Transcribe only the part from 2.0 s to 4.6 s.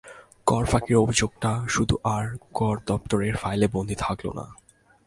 আর কর দপ্তরের ফাইলে বন্দী থাকল না।